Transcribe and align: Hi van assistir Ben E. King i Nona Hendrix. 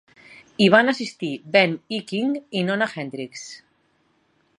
Hi 0.63 0.69
van 0.75 0.87
assistir 0.93 1.29
Ben 1.55 1.75
E. 1.97 1.99
King 2.13 2.31
i 2.61 2.65
Nona 2.71 2.87
Hendrix. 2.95 3.45